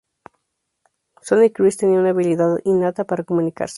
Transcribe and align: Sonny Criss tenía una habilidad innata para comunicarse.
Sonny 1.21 1.51
Criss 1.51 1.77
tenía 1.77 1.99
una 1.99 2.09
habilidad 2.09 2.57
innata 2.63 3.03
para 3.05 3.23
comunicarse. 3.23 3.69